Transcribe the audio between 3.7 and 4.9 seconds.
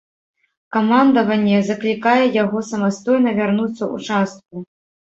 ў частку.